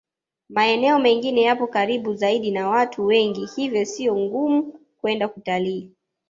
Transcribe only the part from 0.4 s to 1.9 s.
Maeneo mengine yapo